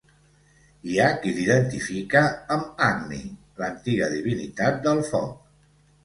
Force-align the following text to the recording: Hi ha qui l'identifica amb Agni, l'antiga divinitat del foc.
Hi 0.91 0.95
ha 1.01 1.09
qui 1.25 1.33
l'identifica 1.39 2.23
amb 2.55 2.81
Agni, 2.85 3.19
l'antiga 3.63 4.07
divinitat 4.15 4.81
del 4.87 5.03
foc. 5.11 5.37